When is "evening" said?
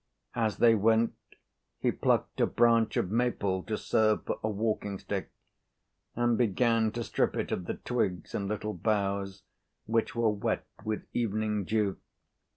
11.13-11.65